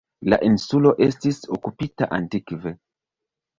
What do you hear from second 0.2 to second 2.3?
La insulo estis okupita